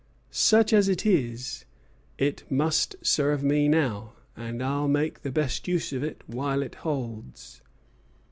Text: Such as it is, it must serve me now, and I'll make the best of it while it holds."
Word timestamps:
Such 0.31 0.73
as 0.73 0.89
it 0.89 1.05
is, 1.05 1.65
it 2.17 2.43
must 2.49 2.95
serve 3.03 3.43
me 3.43 3.67
now, 3.67 4.13
and 4.35 4.63
I'll 4.63 4.87
make 4.87 5.21
the 5.21 5.29
best 5.29 5.67
of 5.67 6.03
it 6.03 6.23
while 6.25 6.63
it 6.63 6.73
holds." 6.81 7.61